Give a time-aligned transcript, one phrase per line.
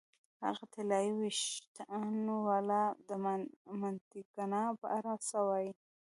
[0.45, 3.09] هغه طلايي وېښتانو والا، د
[3.81, 5.71] مانتیګنا په اړه څه وایې؟